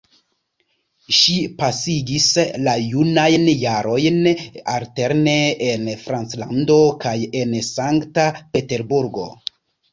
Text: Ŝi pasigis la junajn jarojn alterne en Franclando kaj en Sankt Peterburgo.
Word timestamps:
Ŝi 1.17 1.35
pasigis 1.59 2.25
la 2.69 2.73
junajn 2.85 3.45
jarojn 3.65 4.19
alterne 4.79 5.37
en 5.69 5.87
Franclando 6.07 6.81
kaj 7.07 7.15
en 7.45 7.57
Sankt 7.71 8.21
Peterburgo. 8.57 9.31